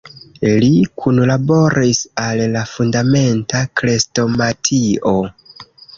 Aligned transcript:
Li 0.61 0.69
kunlaboris 1.01 2.01
al 2.23 2.41
la 2.55 2.63
"Fundamenta 2.71 3.61
Krestomatio. 3.81 5.15